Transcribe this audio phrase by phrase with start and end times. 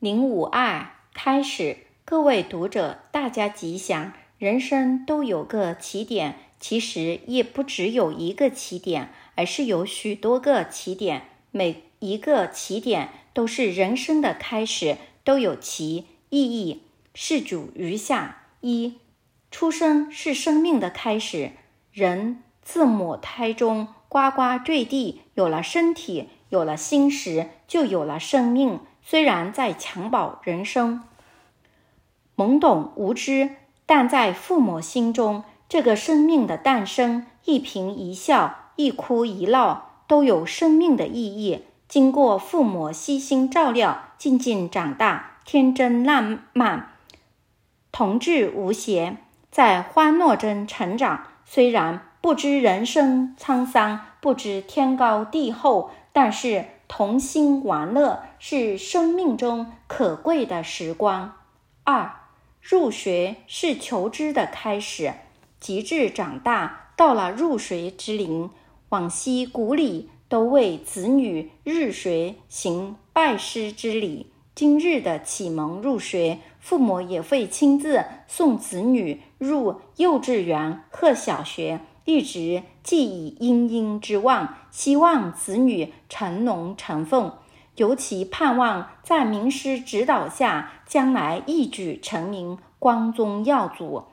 [0.00, 4.12] 零五二开始，各位读者，大家吉祥。
[4.36, 11.28] 人生都有个起点，其实也不只有一个起点，而是有许多个起点。
[11.50, 16.82] 每一个起点都是人生的开始，都有其意义。
[17.14, 18.98] 事主如下：一、
[19.50, 21.52] 出生是生命的开始，
[21.92, 28.80] 人自母胎中呱呱坠地，有了身体，有了心识，就有了生命。
[29.06, 31.02] 虽然在襁褓人生，
[32.36, 33.50] 懵懂无知，
[33.84, 41.64] 但在父母心中，这个生命的诞生，一颦一笑，一哭一闹，都有生命的意义。
[41.86, 46.94] 经过父母悉心照料，静静长大，天真烂漫，
[47.92, 49.18] 童稚无邪，
[49.50, 51.24] 在欢乐中成长。
[51.44, 56.64] 虽然不知人生沧桑，不知天高地厚，但是。
[56.86, 61.34] 童心玩乐是生命中可贵的时光。
[61.82, 62.14] 二，
[62.60, 65.12] 入学是求知的开始，
[65.58, 68.50] 及至长大，到了入学之龄，
[68.90, 81.80] 往昔古礼都为子女入学行拜师之礼，今日的启蒙入学，父母也会亲自送子女入幼稚园和小学。
[82.04, 87.32] 一直寄以殷殷之望，希望子女成龙成凤，
[87.76, 94.04] 尤其盼望在名师指导下，将来一举成名，光宗耀祖。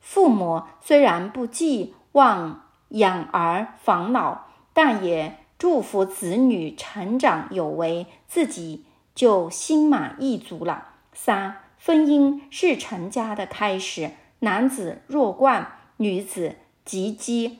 [0.00, 10.88] 父母虽然不寄望养儿防老，但也祝福子女成长有为，自己就心满意足了。
[11.12, 14.10] 三，婚姻是成家的开始，
[14.40, 16.56] 男子弱冠，女子。
[16.86, 17.56] 及笄，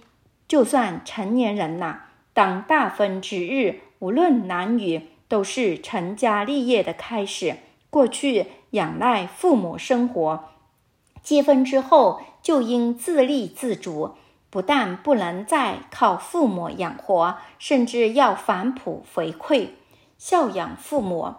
[0.49, 7.57] 就算成年人了，当大婚之日，无论男女，都是成家立业的开始。
[7.91, 10.45] 过去仰赖父母生活，
[11.23, 14.13] 结婚之后就应自立自主，
[14.49, 19.71] 不但不能再靠父母养活，甚至要反哺回馈，
[20.17, 21.35] 孝养父母，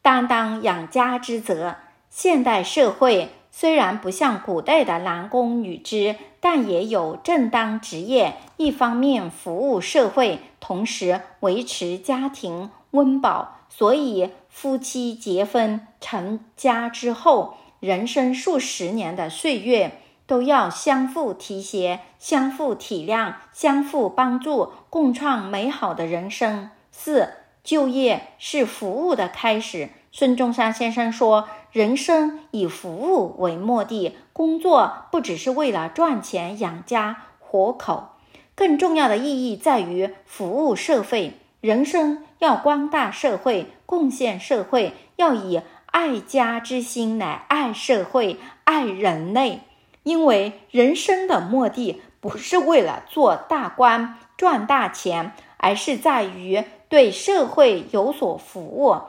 [0.00, 1.76] 担当养家之责。
[2.08, 3.28] 现代社会。
[3.58, 6.16] 虽然不像古代的男工女织，
[6.48, 13.62] 但也有正当职业，一方面服务社会，同时维持家庭温饱。
[13.68, 19.98] 所以夫妻结婚成家之后，人生数十年的岁月，
[20.28, 26.70] 都要相互提携、相互体谅、相互帮助，共创美好的人生。
[26.92, 27.30] 四，
[27.64, 29.88] 就业是服务的开始。
[30.12, 38.10] 孙中山先生说：“人生以服务为目的，工作不只是为了赚钱养家活口，
[38.54, 41.34] 更重要的意义在于服务社会。
[41.60, 49.60] 人生要光大社会，贡献社会，要以爱家之心来爱社会、爱人类。
[50.02, 59.00] 因为人生的目的不是为了做大官、赚大钱，而是在于对社会有所服务。”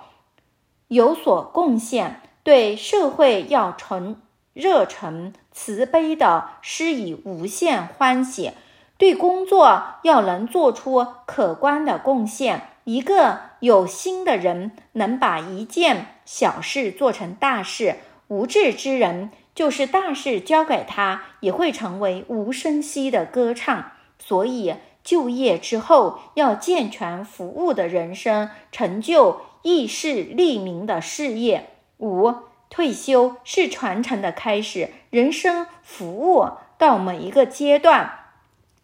[0.89, 4.15] 有所贡献，对社会要纯
[4.53, 8.51] 热忱、慈悲的施以无限欢喜；
[8.97, 12.69] 对工作要能做出可观的贡献。
[12.85, 17.95] 一个有心的人，能把一件小事做成大事；
[18.29, 23.91] 无志之人，就是大事交给他，也会成为无声息的歌唱。
[24.17, 29.41] 所以，就业之后要健全服务的人生，成就。
[29.63, 31.71] 义士利民的事业。
[31.97, 32.33] 五，
[32.69, 34.91] 退休是传承的开始。
[35.09, 36.47] 人生服务
[36.77, 38.11] 到每一个阶段，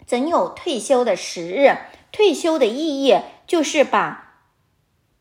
[0.06, 1.78] 总有退休的时日。
[2.12, 4.36] 退休的意义就是把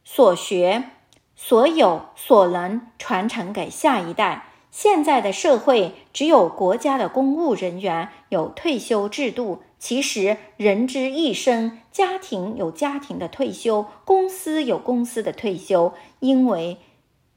[0.04, 0.91] 所学、
[1.34, 4.47] 所有、所能传承给下一代。
[4.70, 9.62] 现在的社会，只有国家的公务人员有退休制度。
[9.78, 16.78] 其实，人之一生，家庭有家庭的退休，公司有公司的退休，因为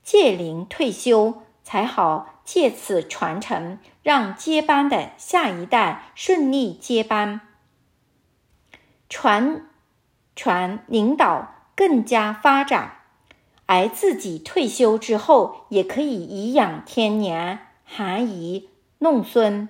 [0.06, 7.41] 届龄退休，才好借此传承，让接班的下一代顺利接班，
[9.09, 9.66] 传
[10.35, 13.00] 传领导更加发展，
[13.66, 18.66] 而自己退休之后，也可以颐养天年，含饴
[19.00, 19.68] 弄孙。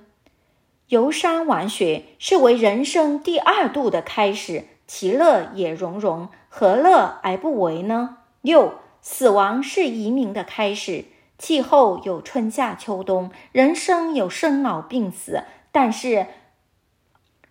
[0.89, 8.17] 游山玩水是为人生第二度的开始，其乐也融融，何乐而不为呢？
[8.41, 8.73] 六，
[9.07, 11.05] 死亡是移民的开始，
[11.37, 16.25] 气候有春夏秋冬，人生有生老病死，但是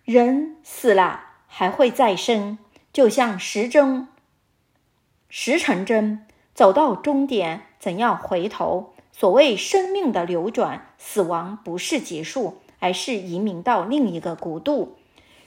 [0.03, 2.59] 人死了还会再生，
[2.93, 4.09] 就像时针，
[5.29, 8.93] 时辰针走到终点，怎样回头？
[9.13, 14.97] 所谓生命的流转，死亡不是结束，而是移民到另一个国度，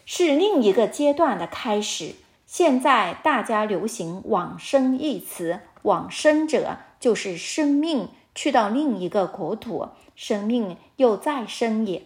[0.06, 2.16] 是另一个阶段的开始。
[2.48, 12.04] 现在大家流行“往生”一词，往生者就是生命去到另一个国土，生命又再生也。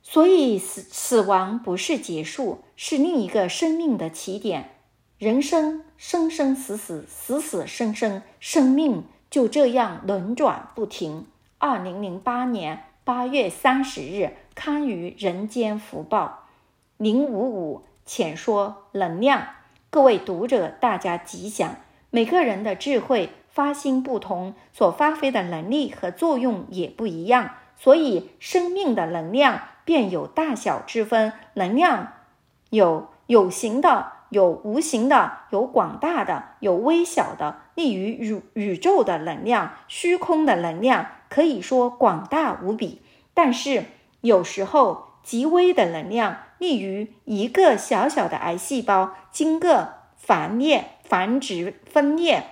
[0.00, 4.70] 所以死死亡不是结束，是另一个生命的起点。
[5.18, 11.26] 人生生生死死，死死生生，生命就这样轮转不停。
[11.58, 16.46] 二零零八年八月三十日刊于《人间福报》
[16.96, 17.82] 零五五。
[18.08, 19.48] 浅说能量，
[19.90, 21.76] 各位读者，大家吉祥。
[22.08, 31.34] 每个人的智慧发心不同，所发挥的能力和作用也不一样，所以生命的能量便有大小之分。
[31.52, 32.14] 能量
[32.70, 37.58] 有有形的，有无形的，有广大的，有微小的。
[37.74, 43.02] 例如宇宇宙的能量，虚空的能量，可以说广大无比。
[43.34, 43.84] 但是
[44.22, 46.38] 有时候极微的能量。
[46.58, 52.46] 例如，一个小小的癌细胞经过繁裂、繁殖、分裂，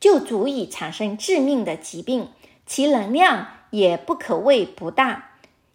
[0.00, 2.30] 就足以产生致命的疾病，
[2.64, 5.32] 其能量也不可谓不大。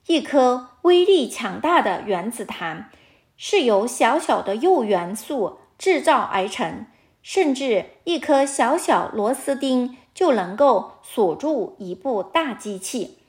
[0.08, 2.90] 一颗威力强大的原子弹
[3.38, 6.88] 是由小小的铀元素制造而成，
[7.22, 13.20] 甚至一颗小小螺丝钉就能够锁住一部大机器。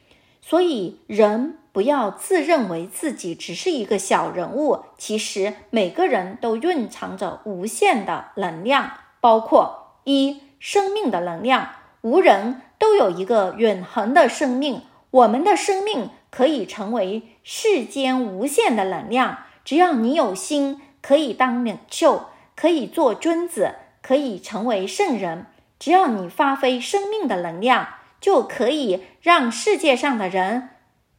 [0.40, 1.58] 所以，人。
[1.72, 11.70] 不要自认为自己只是一个小人物，其实每个人都蕴藏着无限的能量，包括一生命的能量。
[12.02, 19.40] 无人都有一个永恒的生命，我们的生命可以成为世间无限的能量。
[19.64, 25.46] 只要你有心，可以当领袖，可以做君子，可以成为圣人。
[25.78, 27.86] 只要你发挥生命的能量，
[28.20, 30.70] 就可以让世界上的人。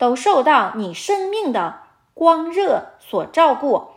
[0.01, 1.81] 都受到你生命的
[2.15, 3.89] 光热所照顾。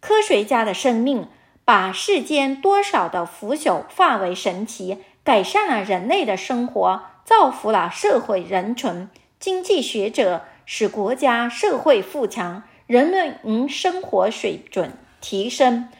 [0.00, 1.28] 科学家的生命
[1.66, 9.10] 把世间多少的腐朽化为神奇，改善了人类的生活，造福了社会人群。
[9.38, 15.90] 经济学者使国家社会富强，人们生活水准提升。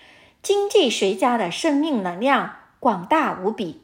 [0.41, 3.83] 经济学家的生命能量广大无比。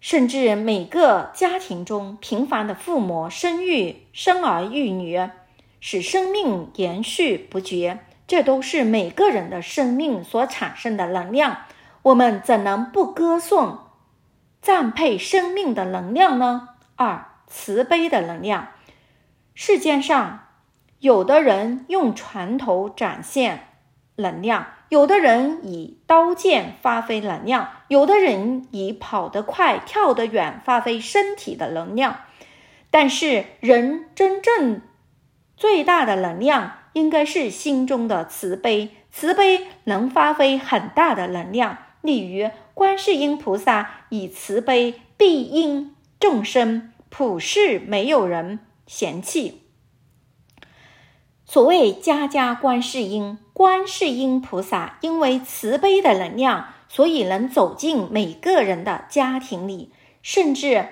[0.00, 5.28] 甚至每个家庭中，平凡的父母生育、生儿育女，
[5.78, 11.58] 使生命延续不绝，这都是每个人的生命所产生的能量。
[12.02, 13.78] 我们怎能不歌颂、
[14.62, 16.70] 赞佩生命的能量呢？
[16.96, 18.68] 二、慈悲的能量。
[19.54, 20.46] 世界上，
[21.00, 23.66] 有的人用拳头展现
[24.16, 24.66] 能量。
[24.90, 32.22] 有的人以刀剑发挥能量，有的人以跑得快、跳得远发挥身体的能量。
[32.90, 34.82] 但是，人真正
[35.56, 41.78] 最大的能量应该是心中的慈悲，慈悲能发挥很大的能量。
[42.02, 48.58] 例如，观世音菩萨以慈悲庇荫众生，普世没有人
[48.88, 49.62] 嫌弃。
[51.44, 59.92] 所谓家家观世音，观世音菩萨因为慈悲的能量，所以能走进每个人的家庭里，
[60.22, 60.88] 甚至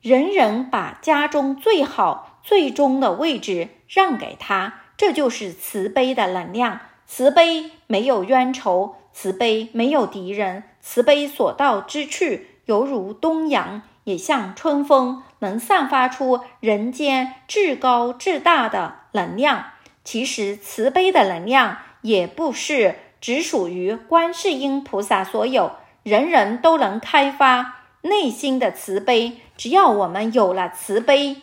[0.00, 6.80] 人人把家中最好、最终的位置让给他，这就是慈悲的能量。
[7.04, 12.24] 慈悲没有冤仇，慈悲没有敌人，慈悲所到之处，
[12.64, 19.66] 犹如东阳，也像春风，能散发出人间至高至大的能量。
[20.06, 25.72] 其实慈悲的能量也不是只属于观世音菩萨所有，
[26.04, 29.38] 人人都能开发内心的慈悲。
[29.56, 31.38] 只要我们有了慈悲，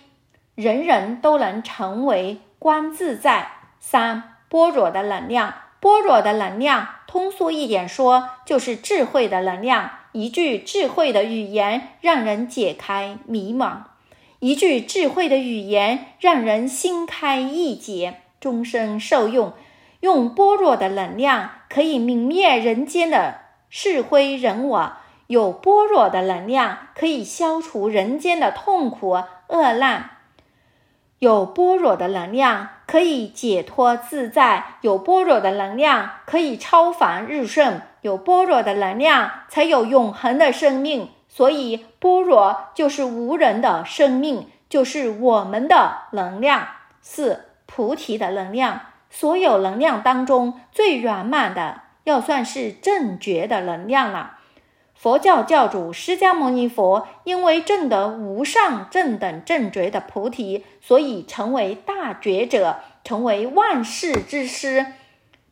[0.55, 3.51] 人人都能成为观自在。
[3.81, 9.91] 三、般若的能量，般若的能量，通俗一点说，就是智慧的能量。
[10.13, 13.79] 一句智慧的语言，让人解开迷茫。
[14.39, 19.53] 一句智慧的语言，让人心开意解，终身受用。
[20.01, 23.35] 用般若的能量，可以泯灭人间的
[23.69, 24.97] 是非人我；
[25.27, 29.11] 有般若的能量，可以消除人间的痛苦
[29.47, 30.09] 厄难；
[31.19, 41.09] 有般若的能量，可以解脱自在；有般若的能量，可以超凡入圣；有般若的能量，才有永恒的生命。
[41.29, 46.67] 所以，般若就是无人的生命，就是我们的能量。
[47.01, 47.45] 四、
[47.75, 54.37] 菩提的能量，所有能量当中最圆满的，要算是正觉的能量了。
[54.93, 64.85] 佛教教主释迦牟尼佛因为证得无上正等正觉的菩提，所以成为大觉者，成为万世之师。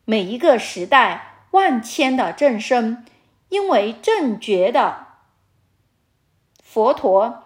[0.06, 3.04] 每一个时代，万千的众生，
[3.50, 5.08] 因为正觉的
[6.63, 7.46] 佛陀，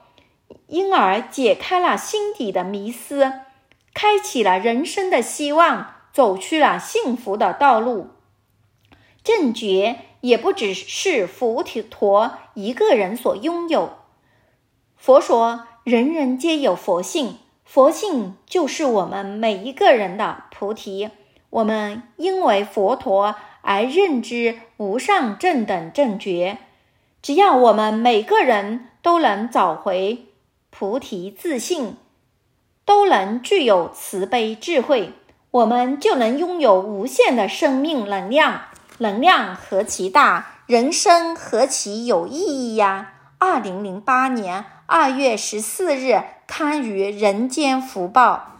[0.67, 3.31] 因而解开了心底的迷思，
[3.95, 8.09] 开启了人生的希望，走去了幸福的道路。
[9.23, 13.93] 正觉也不只是佛陀一个人所拥有。
[14.97, 21.09] 佛说，人人皆有佛性，佛性就是我们每一个人的菩提。
[21.49, 26.57] 我们因为佛陀而认知无上正等正觉。
[27.21, 30.25] 只要我们每个人都能找回
[30.69, 31.95] 菩提自信，
[32.85, 35.11] 都能具有慈悲智慧，
[35.51, 38.61] 我们就能拥有无限的生命能量。
[38.99, 43.13] 能量何其大，人生何其有意义呀！
[43.39, 48.51] 二零零八年二月十四日刊于《人间福报》。